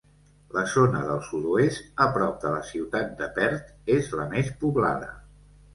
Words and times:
La 0.57 0.61
zona 0.71 1.01
del 1.09 1.21
sud-oest, 1.27 1.93
a 2.07 2.09
prop 2.17 2.41
de 2.47 2.55
la 2.57 2.65
ciutat 2.73 3.15
de 3.21 3.29
Perth, 3.39 3.73
és 3.99 4.13
la 4.23 4.31
més 4.37 4.55
poblada. 4.65 5.17